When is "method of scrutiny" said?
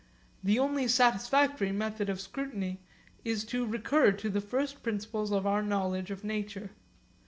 1.71-2.79